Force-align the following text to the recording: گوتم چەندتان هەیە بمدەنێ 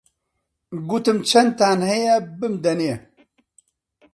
گوتم 0.89 1.17
چەندتان 1.29 1.79
هەیە 1.91 2.15
بمدەنێ 2.39 2.95